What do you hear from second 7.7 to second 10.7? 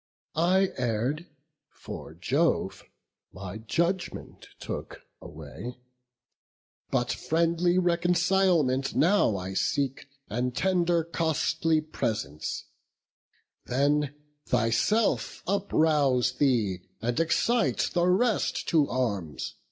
reconcilement now I seek, And